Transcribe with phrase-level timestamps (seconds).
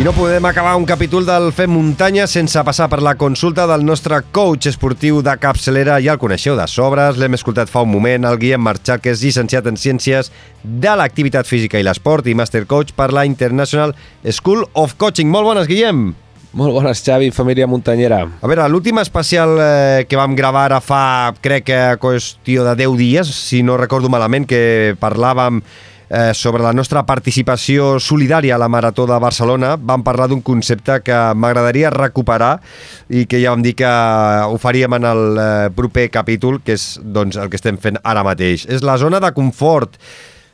[0.00, 3.82] I no podem acabar un capítol del Fem Muntanya sense passar per la consulta del
[3.84, 5.98] nostre coach esportiu de capçalera.
[6.00, 9.20] Ja el coneixeu de sobres, l'hem escoltat fa un moment, el Guillem Marchal, que és
[9.20, 10.32] llicenciat en Ciències
[10.64, 13.92] de l'Activitat Física i l'Esport i Master Coach per la International
[14.24, 15.28] School of Coaching.
[15.28, 16.14] Molt bones, Guillem!
[16.56, 18.24] Molt bones, Xavi, família muntanyera.
[18.40, 21.04] A veure, l'últim especial eh, que vam gravar ara fa,
[21.44, 25.60] crec que qüestió de 10 dies, si no recordo malament, que parlàvem
[26.10, 30.98] eh, sobre la nostra participació solidària a la Marató de Barcelona, vam parlar d'un concepte
[31.06, 32.56] que m'agradaria recuperar
[33.08, 36.90] i que ja vam dir que ho faríem en el eh, proper capítol, que és
[37.00, 38.66] doncs, el que estem fent ara mateix.
[38.68, 39.96] És la zona de confort.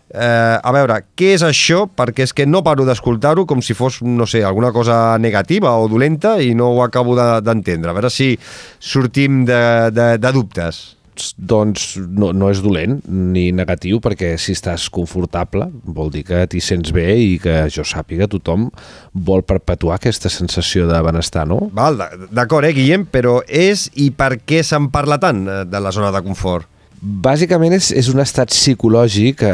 [0.06, 1.87] Eh, a veure, què és això?
[1.91, 5.88] Perquè és que no paro d'escoltar-ho com si fos, no sé, alguna cosa negativa o
[5.91, 7.88] dolenta i no ho acabo d'entendre.
[7.88, 8.37] De, a veure si
[8.79, 10.95] sortim de, de, de dubtes
[11.36, 16.62] doncs no, no és dolent ni negatiu perquè si estàs confortable vol dir que t'hi
[16.64, 18.68] sents bé i que jo sàpiga tothom
[19.12, 21.70] vol perpetuar aquesta sensació de benestar, no?
[21.76, 22.00] Val,
[22.30, 26.12] d'acord, eh, Guillem, però és i per què se'n parla tant eh, de la zona
[26.14, 26.68] de confort?
[26.96, 29.50] Bàsicament és, és un estat psicològic eh,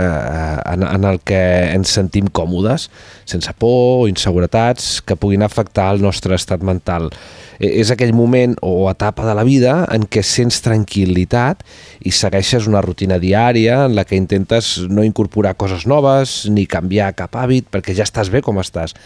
[0.73, 1.41] en, en el que
[1.75, 2.87] ens sentim còmodes,
[3.29, 7.11] sense por o inseguretats que puguin afectar el nostre estat mental.
[7.59, 11.65] E, és aquell moment o etapa de la vida en què sents tranquil·litat
[12.07, 17.13] i segueixes una rutina diària en la que intentes no incorporar coses noves ni canviar
[17.19, 18.97] cap hàbit perquè ja estàs bé com estàs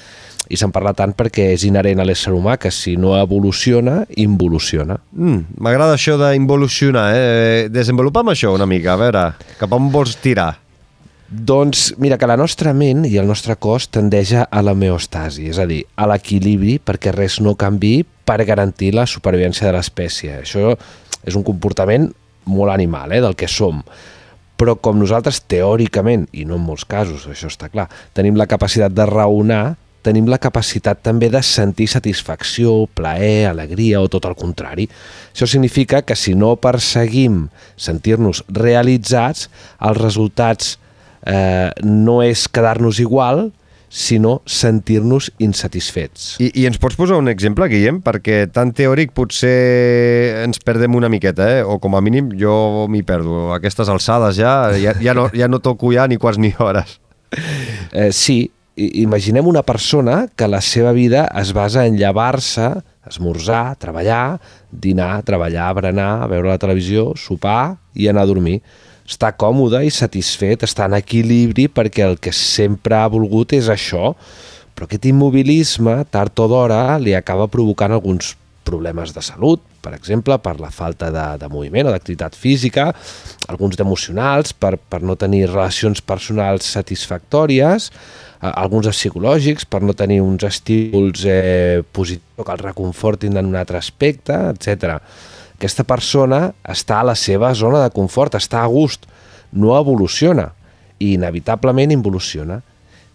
[0.47, 4.99] i se'n parla tant perquè és inherent a l'ésser humà que si no evoluciona, involuciona.
[5.17, 7.67] Mm, M'agrada això d'involucionar, eh?
[7.73, 9.25] Desenvolupa'm això una mica, a veure,
[9.59, 10.53] cap on vols tirar?
[11.27, 15.59] Doncs mira que la nostra ment i el nostre cos tendeix a la meostasi, és
[15.59, 20.43] a dir, a l'equilibri perquè res no canvi per garantir la supervivència de l'espècie.
[20.43, 20.75] Això
[21.27, 22.11] és un comportament
[22.47, 23.83] molt animal, eh, del que som
[24.57, 28.95] però com nosaltres teòricament, i no en molts casos, això està clar, tenim la capacitat
[28.97, 34.87] de raonar, tenim la capacitat també de sentir satisfacció, plaer, alegria o tot el contrari.
[35.35, 37.47] Això significa que si no perseguim
[37.77, 39.51] sentir-nos realitzats,
[39.83, 40.77] els resultats
[41.27, 43.51] eh, no és quedar-nos igual,
[43.89, 46.37] sinó sentir-nos insatisfets.
[46.43, 48.01] I, I ens pots posar un exemple, Guillem?
[48.05, 51.63] Perquè tan teòric potser ens perdem una miqueta, eh?
[51.65, 53.47] o com a mínim jo m'hi perdo.
[53.51, 56.99] A aquestes alçades ja, ja, ja, no, ja no toco ja ni quarts ni hores.
[57.93, 62.69] Eh, sí, imaginem una persona que la seva vida es basa en llevar-se,
[63.07, 68.61] esmorzar, treballar, dinar, treballar, berenar, veure la televisió, sopar i anar a dormir.
[69.07, 74.15] Està còmode i satisfet, està en equilibri perquè el que sempre ha volgut és això,
[74.75, 78.35] però aquest immobilisme, tard o d'hora, li acaba provocant alguns
[78.67, 82.89] problemes de salut, per exemple, per la falta de, de moviment o d'activitat física,
[83.47, 87.93] alguns d'emocionals, per, per no tenir relacions personals satisfactòries,
[88.41, 93.79] alguns psicològics per no tenir uns estímuls eh, positius que el reconfortin en un altre
[93.79, 94.99] aspecte, etc.
[95.57, 99.07] Aquesta persona està a la seva zona de confort, està a gust,
[99.57, 100.51] no evoluciona
[101.01, 102.61] i inevitablement involuciona.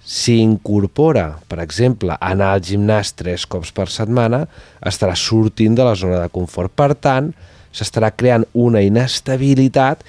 [0.01, 4.47] Si incorpora, per exemple, anar al gimnàs tres cops per setmana,
[4.81, 6.73] estarà sortint de la zona de confort.
[6.73, 7.29] Per tant,
[7.71, 10.01] s'estarà creant una inestabilitat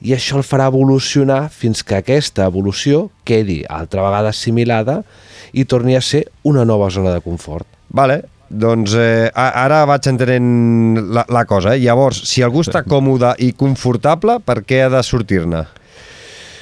[0.00, 5.00] i això el farà evolucionar fins que aquesta evolució quedi altra vegada assimilada
[5.52, 7.66] i torni a ser una nova zona de confort.
[7.90, 11.76] Vale, doncs eh, ara vaig entenent la, la cosa.
[11.76, 11.84] Eh?
[11.84, 15.62] Llavors, si algú està còmode i confortable, per què ha de sortir-ne?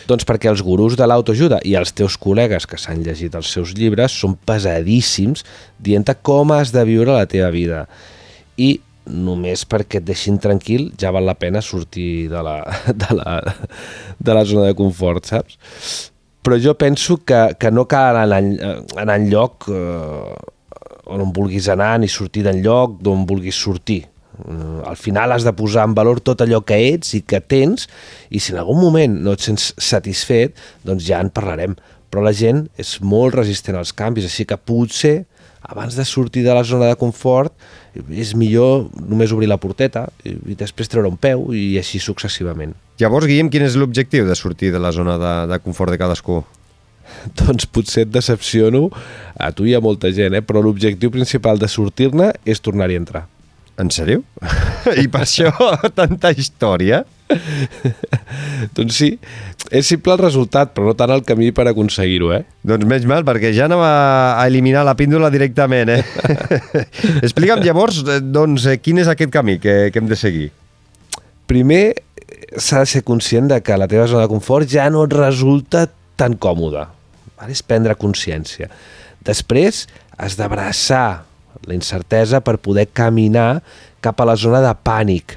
[0.09, 3.75] Doncs perquè els gurus de l'autoajuda i els teus col·legues que s'han llegit els seus
[3.77, 5.45] llibres són pesadíssims
[5.79, 7.87] dient com has de viure la teva vida.
[8.57, 8.79] I
[9.09, 12.61] només perquè et deixin tranquil ja val la pena sortir de la,
[13.03, 13.41] de la,
[14.21, 15.57] de la zona de confort, saps?
[16.45, 18.41] Però jo penso que, que no cal anar,
[18.97, 20.37] anar en lloc eh,
[21.09, 24.05] on vulguis anar ni sortir d'enlloc d'on vulguis sortir.
[24.87, 27.89] Al final has de posar en valor tot allò que ets i que tens
[28.31, 30.55] i si en algun moment no et sents satisfet,
[30.87, 31.75] doncs ja en parlarem.
[32.09, 35.27] Però la gent és molt resistent als canvis, així que potser
[35.69, 37.53] abans de sortir de la zona de confort
[38.09, 42.77] és millor només obrir la porteta i després treure un peu i així successivament.
[42.99, 46.41] Llavors, Guillem, quin és l'objectiu de sortir de la zona de, de confort de cadascú?
[47.41, 48.89] Doncs potser et decepciono
[49.39, 50.45] a tu i a molta gent, eh?
[50.45, 53.27] però l'objectiu principal de sortir-ne és tornar-hi a entrar.
[53.79, 54.25] En sèrio?
[55.03, 55.53] I per això
[56.01, 57.05] tanta història?
[58.73, 59.09] doncs sí,
[59.69, 62.43] és simple el resultat, però no tant el camí per aconseguir-ho, eh?
[62.67, 63.91] Doncs menys mal, perquè ja anava
[64.41, 66.03] a eliminar la píndola directament, eh?
[67.27, 70.49] Explica'm llavors, eh, doncs, eh, quin és aquest camí que, que hem de seguir?
[71.49, 71.83] Primer,
[72.57, 75.87] s'ha de ser conscient de que la teva zona de confort ja no et resulta
[76.17, 76.89] tan còmoda.
[77.47, 78.67] És prendre consciència.
[79.25, 79.87] Després,
[80.19, 81.25] has d'abraçar
[81.67, 83.63] la incertesa per poder caminar
[84.03, 85.37] cap a la zona de pànic,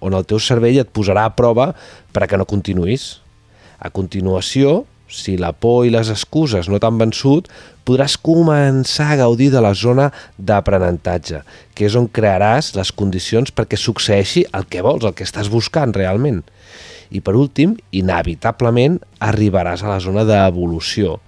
[0.00, 1.72] on el teu cervell et posarà a prova
[2.14, 3.20] per a que no continuïs.
[3.80, 7.48] A continuació, si la por i les excuses no t'han vençut,
[7.84, 10.08] podràs començar a gaudir de la zona
[10.38, 11.42] d'aprenentatge,
[11.74, 15.94] que és on crearàs les condicions perquè succeeixi el que vols, el que estàs buscant
[15.96, 16.44] realment.
[17.10, 21.18] I per últim, inevitablement arribaràs a la zona d'evolució,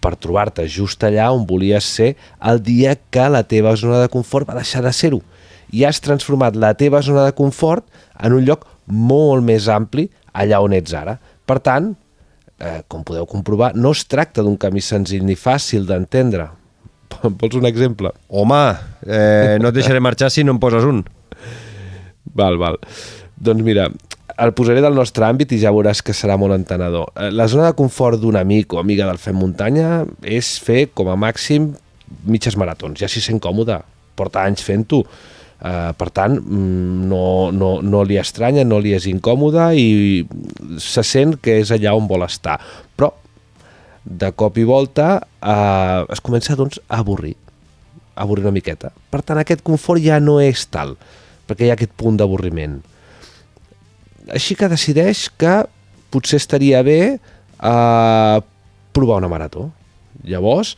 [0.00, 2.14] per trobar-te just allà on volies ser
[2.50, 5.22] el dia que la teva zona de confort va deixar de ser-ho
[5.72, 7.84] i has transformat la teva zona de confort
[8.22, 11.18] en un lloc molt més ampli allà on ets ara.
[11.18, 11.90] Per tant,
[12.58, 16.48] eh, com podeu comprovar, no es tracta d'un camí senzill ni fàcil d'entendre.
[17.22, 18.12] Vols un exemple?
[18.28, 18.62] Home,
[19.06, 21.04] eh, no et deixaré marxar si no em poses un.
[22.34, 22.78] Val, val.
[23.36, 23.88] Doncs mira,
[24.36, 27.08] el posaré del nostre àmbit i ja veuràs que serà molt entenedor.
[27.16, 31.08] Eh, la zona de confort d'un amic o amiga del Fem Muntanya és fer, com
[31.08, 31.72] a màxim,
[32.28, 33.00] mitges maratons.
[33.00, 33.80] Ja s'hi sent còmode,
[34.18, 35.04] porta anys fent-ho.
[35.58, 40.22] Uh, per tant, mm, no, no, no li estranya, no li és incòmode i
[40.78, 42.60] se sent que és allà on vol estar.
[42.94, 43.08] Però,
[44.06, 45.08] de cop i volta,
[45.42, 47.34] uh, es comença doncs, a avorrir,
[48.14, 48.92] a avorrir una miqueta.
[49.10, 50.94] Per tant, aquest confort ja no és tal,
[51.50, 52.78] perquè hi ha aquest punt d'avorriment
[54.34, 55.62] així que decideix que
[56.12, 58.38] potser estaria bé eh,
[58.92, 59.68] provar una marató.
[60.24, 60.76] Llavors,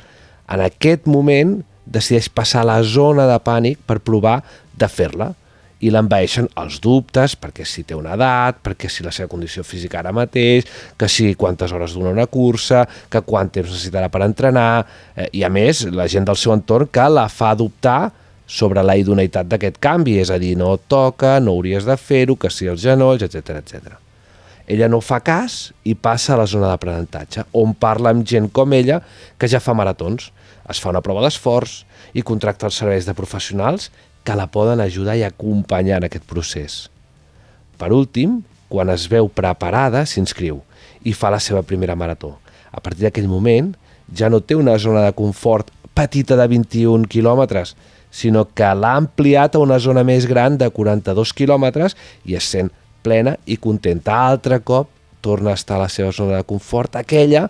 [0.50, 1.60] en aquest moment,
[1.90, 4.40] decideix passar a la zona de pànic per provar
[4.78, 5.32] de fer-la
[5.80, 10.00] i l'envaeixen els dubtes, perquè si té una edat, perquè si la seva condició física
[10.02, 10.68] ara mateix,
[11.00, 14.84] que si quantes hores dura una cursa, que quant temps necessitarà per entrenar,
[15.16, 18.10] eh, i a més la gent del seu entorn que la fa dubtar
[18.50, 22.50] sobre la idoneïtat d'aquest canvi, és a dir, no toca, no hauries de fer-ho, que
[22.50, 23.94] si els genolls, etc etc.
[24.70, 28.74] Ella no fa cas i passa a la zona d'aprenentatge, on parla amb gent com
[28.74, 29.00] ella
[29.38, 30.30] que ja fa maratons.
[30.70, 31.80] Es fa una prova d'esforç
[32.14, 33.88] i contracta els serveis de professionals
[34.26, 36.80] que la poden ajudar i acompanyar en aquest procés.
[37.78, 40.60] Per últim, quan es veu preparada, s'inscriu
[41.06, 42.36] i fa la seva primera marató.
[42.70, 43.72] A partir d'aquell moment,
[44.14, 47.74] ja no té una zona de confort petita de 21 quilòmetres,
[48.10, 51.96] sinó que l'ha ampliat a una zona més gran de 42 quilòmetres
[52.26, 52.70] i es sent
[53.02, 54.18] plena i contenta.
[54.28, 54.90] Altre cop
[55.20, 57.48] torna a estar a la seva zona de confort, aquella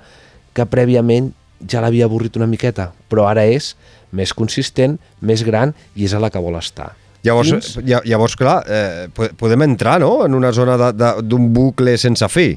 [0.55, 1.33] que prèviament
[1.69, 3.75] ja l'havia avorrit una miqueta, però ara és
[4.17, 6.93] més consistent, més gran i és a la que vol estar.
[7.23, 7.91] Llavors, Fins...
[8.09, 10.25] llavors clar, eh, podem entrar no?
[10.25, 12.55] en una zona d'un bucle sense fi.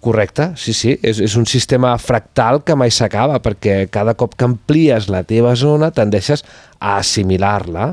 [0.00, 4.46] Correcte, sí, sí, és, és un sistema fractal que mai s'acaba perquè cada cop que
[4.48, 6.40] amplies la teva zona tendeixes
[6.80, 7.90] a assimilar-la.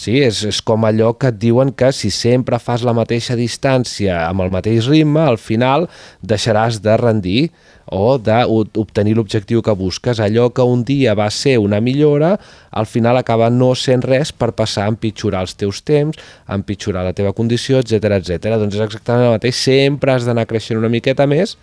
[0.00, 4.22] Sí, és, és com allò que et diuen que si sempre fas la mateixa distància
[4.30, 5.84] amb el mateix ritme, al final
[6.24, 7.42] deixaràs de rendir
[7.92, 10.22] o d'obtenir l'objectiu que busques.
[10.24, 12.36] Allò que un dia va ser una millora,
[12.70, 16.16] al final acaba no sent res per passar a empitjorar els teus temps,
[16.46, 18.56] a empitjorar la teva condició, etc etc.
[18.56, 21.58] Doncs és exactament el mateix, sempre has d'anar creixent una miqueta més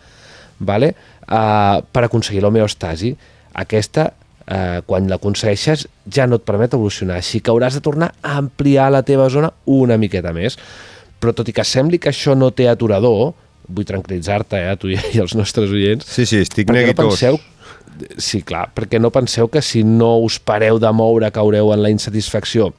[0.60, 0.94] vale?
[1.28, 3.16] uh, per aconseguir l'homeostasi.
[3.58, 4.12] Aquesta
[4.48, 8.90] eh, quan l'aconsegueixes ja no et permet evolucionar, així que hauràs de tornar a ampliar
[8.94, 10.58] la teva zona una miqueta més.
[11.20, 13.34] Però tot i que sembli que això no té aturador,
[13.68, 16.08] vull tranquil·litzar-te, eh, tu i els nostres oients.
[16.08, 17.04] Sí, sí, estic neguitós.
[17.04, 17.40] No penseu,
[18.22, 21.92] sí, clar, perquè no penseu que si no us pareu de moure caureu en la
[21.94, 22.72] insatisfacció.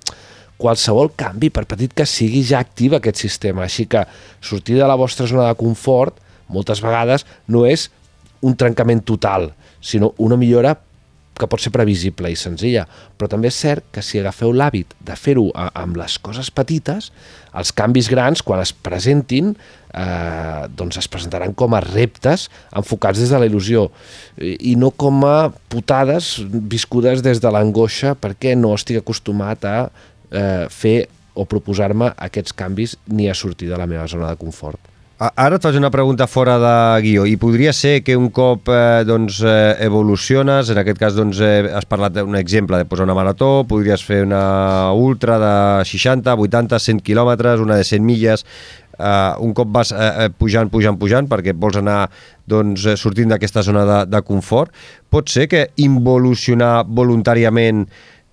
[0.58, 3.66] Qualsevol canvi, per petit que sigui, ja activa aquest sistema.
[3.66, 4.02] Així que
[4.42, 6.16] sortir de la vostra zona de confort,
[6.48, 7.90] moltes vegades, no és
[8.42, 10.76] un trencament total, sinó una millora
[11.38, 12.84] que pot ser previsible i senzilla,
[13.18, 17.12] però també és cert que si agafeu l'hàbit de fer-ho amb les coses petites,
[17.58, 19.54] els canvis grans, quan es presentin,
[19.94, 23.88] eh, doncs es presentaran com a reptes enfocats des de la il·lusió
[24.38, 29.78] i no com a putades viscudes des de l'angoixa perquè no estic acostumat a
[30.30, 30.98] eh, fer
[31.38, 34.87] o proposar-me aquests canvis ni a sortir de la meva zona de confort.
[35.18, 37.24] Ara et faig una pregunta fora de guió.
[37.26, 41.64] I podria ser que un cop eh, doncs, eh, evoluciones, en aquest cas doncs, eh,
[41.74, 45.54] has parlat d'un exemple de posar una marató, podries fer una ultra de
[45.90, 48.46] 60, 80, 100 quilòmetres, una de 100 milles,
[48.94, 52.04] eh, un cop vas eh, eh, pujant, pujant, pujant, perquè vols anar
[52.46, 54.70] doncs, eh, sortint d'aquesta zona de, de confort,
[55.10, 57.88] pot ser que involucionar voluntàriament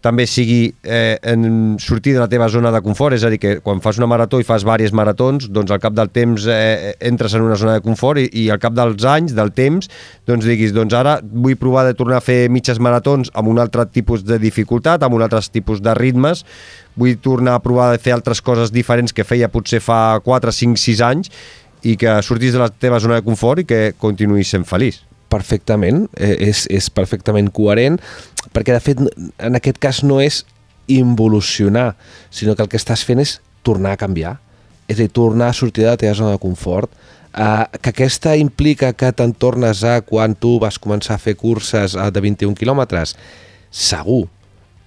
[0.06, 3.56] també sigui eh, en sortir de la teva zona de confort, és a dir, que
[3.66, 7.34] quan fas una marató i fas diverses maratons, doncs al cap del temps eh, entres
[7.34, 9.90] en una zona de confort i, i al cap dels anys, del temps,
[10.30, 13.88] doncs diguis, doncs ara vull provar de tornar a fer mitges maratons amb un altre
[13.90, 16.46] tipus de dificultat, amb un altre tipus de ritmes,
[16.96, 20.80] vull tornar a provar de fer altres coses diferents que feia potser fa 4, 5,
[20.86, 21.34] 6 anys
[21.86, 25.02] i que sortis de la teva zona de confort i que continuïs sent feliç
[25.36, 28.00] perfectament, eh, és, és perfectament coherent.
[28.54, 30.44] Perquè de fet en aquest cas no és
[30.92, 31.96] involucionar,
[32.30, 34.38] sinó que el que estàs fent és tornar a canviar,
[34.86, 36.92] és a dir, tornar a sortir de la teva zona de confort,
[37.36, 41.92] Uh, que aquesta implica que te'n tornes a quan tu vas començar a fer curses
[42.00, 43.12] uh, de 21 quilòmetres?
[43.76, 44.30] Segur,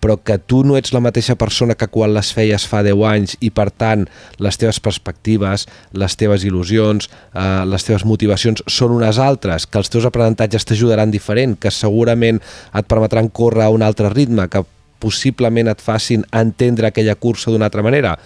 [0.01, 3.37] però que tu no ets la mateixa persona que quan les feies fa 10 anys
[3.45, 4.07] i per tant
[4.39, 9.91] les teves perspectives, les teves il·lusions, eh, les teves motivacions són unes altres, que els
[9.91, 12.41] teus aprenentatges t'ajudaran diferent, que segurament
[12.75, 14.65] et permetran córrer a un altre ritme, que
[14.99, 18.17] possiblement et facin entendre aquella cursa d'una altra manera.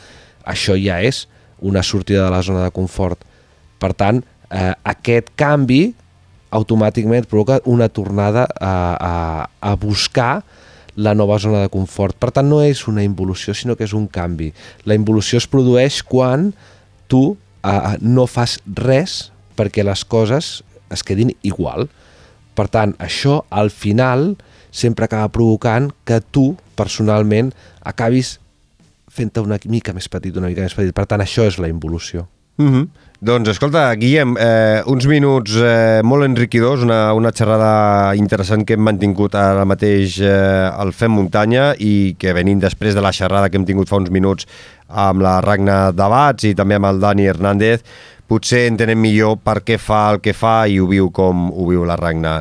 [0.45, 1.27] Això ja és
[1.63, 3.21] una sortida de la zona de confort.
[3.79, 5.95] Per tant, eh, aquest canvi
[6.53, 9.15] automàticament provoca una tornada a, a,
[9.61, 10.43] a buscar
[10.97, 12.17] la nova zona de confort.
[12.21, 14.53] Per tant, no és una involució, sinó que és un canvi.
[14.85, 16.51] La involució es produeix quan
[17.09, 20.61] tu eh, no fas res perquè les coses
[20.93, 21.89] es quedin igual.
[22.57, 24.35] Per tant, això al final
[24.73, 28.39] sempre acaba provocant que tu, personalment, acabis
[29.13, 30.93] fent-te una mica més petit, una mica més petit.
[30.97, 32.27] Per tant, això és la involució.
[32.63, 32.89] Mm -hmm.
[33.23, 38.83] Doncs escolta, Guillem, eh, uns minuts eh, molt enriquidors, una, una xerrada interessant que hem
[38.83, 43.61] mantingut ara mateix eh, al Fem Muntanya i que venint després de la xerrada que
[43.61, 44.49] hem tingut fa uns minuts
[44.89, 47.87] amb la Ragna Dabats i també amb el Dani Hernández,
[48.27, 51.87] potser entenem millor per què fa el que fa i ho viu com ho viu
[51.87, 52.41] la Ragna.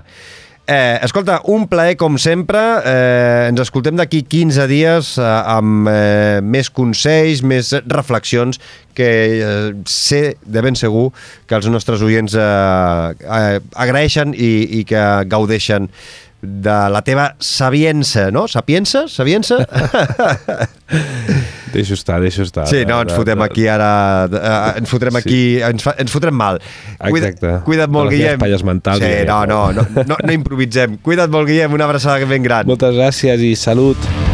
[0.71, 2.59] Eh, escolta, un plaer com sempre.
[2.87, 8.61] Eh, ens escoltem d'aquí 15 dies eh, amb eh, més consells, més reflexions
[8.95, 9.09] que
[9.43, 11.09] eh, sé de ben segur
[11.49, 12.47] que els nostres oients eh,
[13.19, 15.91] eh, agraeixen i, i que gaudeixen
[16.41, 18.47] de la teva sabiença, no?
[18.47, 19.09] Sapiença?
[19.11, 19.59] Sabiença?
[21.73, 22.67] deixo estar, deixo estar.
[22.69, 23.91] Sí, no, ens fotem aquí ara...
[24.27, 25.23] Uh, ens fotrem sí.
[25.23, 25.41] aquí...
[25.71, 26.61] Ens, fa, ens fotrem mal.
[27.11, 27.59] Exacte.
[27.67, 28.41] Cuida't molt, Guillem.
[28.51, 29.03] Les mentals.
[29.03, 30.99] Sí, no, no, no, no, no improvisem.
[31.05, 31.73] Cuida't molt, Guillem.
[31.77, 32.69] Una abraçada ben gran.
[32.69, 34.30] Moltes gràcies i salut.